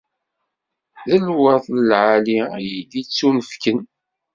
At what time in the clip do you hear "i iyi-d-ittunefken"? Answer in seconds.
2.57-3.79